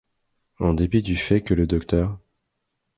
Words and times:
En 0.57 0.73
dépit 0.73 1.03
du 1.03 1.15
fait 1.15 1.41
que 1.41 1.53
le 1.53 1.67
Dr. 1.67 2.17